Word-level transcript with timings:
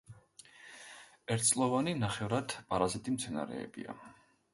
ერთწლოვანი, 1.35 1.93
ნახევრად 2.05 2.55
პარაზიტი 2.71 3.15
მცენარეებია. 3.19 3.97